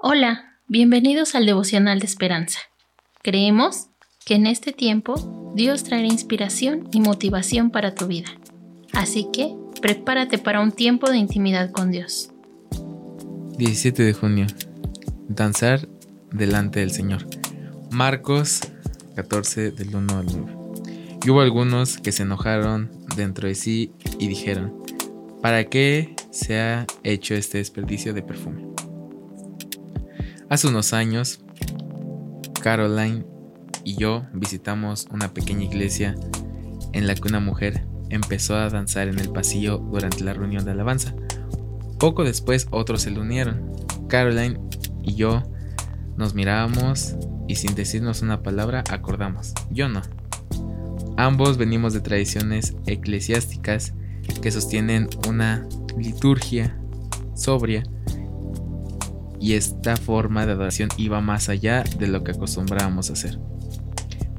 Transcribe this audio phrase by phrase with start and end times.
[0.00, 2.60] Hola, bienvenidos al devocional de esperanza.
[3.20, 3.88] Creemos
[4.24, 8.28] que en este tiempo Dios traerá inspiración y motivación para tu vida.
[8.92, 12.30] Así que prepárate para un tiempo de intimidad con Dios.
[13.58, 14.46] 17 de junio.
[15.26, 15.88] Danzar
[16.30, 17.26] delante del Señor.
[17.90, 18.60] Marcos
[19.16, 20.56] 14 del 1 al 9.
[21.24, 23.90] Y hubo algunos que se enojaron dentro de sí
[24.20, 24.80] y dijeron,
[25.42, 28.67] ¿para qué se ha hecho este desperdicio de perfume?
[30.50, 31.40] Hace unos años,
[32.62, 33.26] Caroline
[33.84, 36.14] y yo visitamos una pequeña iglesia
[36.94, 40.70] en la que una mujer empezó a danzar en el pasillo durante la reunión de
[40.70, 41.14] alabanza.
[41.98, 43.72] Poco después otros se le unieron.
[44.08, 44.58] Caroline
[45.02, 45.42] y yo
[46.16, 49.52] nos mirábamos y sin decirnos una palabra acordamos.
[49.70, 50.00] Yo no.
[51.18, 53.92] Ambos venimos de tradiciones eclesiásticas
[54.40, 55.68] que sostienen una
[55.98, 56.78] liturgia
[57.34, 57.82] sobria
[59.40, 63.38] y esta forma de adoración iba más allá de lo que acostumbrábamos a hacer.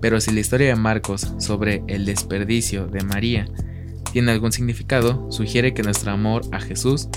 [0.00, 3.46] Pero si la historia de Marcos sobre el desperdicio de María
[4.12, 7.08] tiene algún significado, sugiere que nuestro amor a Jesús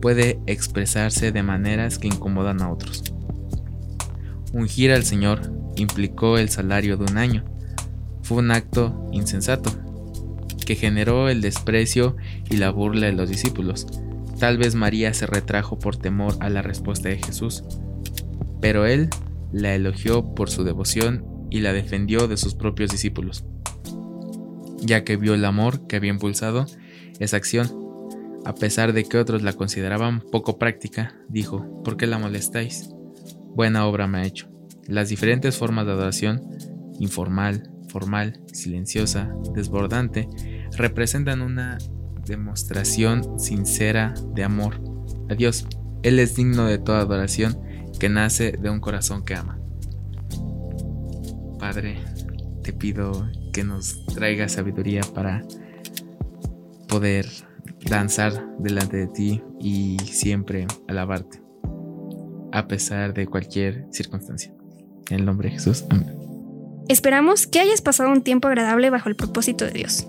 [0.00, 3.02] puede expresarse de maneras que incomodan a otros.
[4.52, 7.44] Ungir al Señor implicó el salario de un año.
[8.22, 9.70] Fue un acto insensato,
[10.64, 12.16] que generó el desprecio
[12.50, 13.86] y la burla de los discípulos.
[14.38, 17.64] Tal vez María se retrajo por temor a la respuesta de Jesús,
[18.60, 19.08] pero él
[19.52, 23.44] la elogió por su devoción y la defendió de sus propios discípulos,
[24.78, 26.66] ya que vio el amor que había impulsado
[27.18, 27.86] esa acción.
[28.44, 32.90] A pesar de que otros la consideraban poco práctica, dijo, ¿por qué la molestáis?
[33.54, 34.48] Buena obra me ha hecho.
[34.86, 36.42] Las diferentes formas de adoración,
[37.00, 40.28] informal, formal, silenciosa, desbordante,
[40.76, 41.78] representan una
[42.26, 44.80] demostración sincera de amor
[45.30, 45.66] a Dios.
[46.02, 47.58] Él es digno de toda adoración
[47.98, 49.58] que nace de un corazón que ama.
[51.58, 51.98] Padre,
[52.62, 55.42] te pido que nos traiga sabiduría para
[56.88, 57.26] poder
[57.88, 61.40] danzar delante de ti y siempre alabarte,
[62.52, 64.52] a pesar de cualquier circunstancia.
[65.08, 66.12] En el nombre de Jesús, amén.
[66.88, 70.08] Esperamos que hayas pasado un tiempo agradable bajo el propósito de Dios.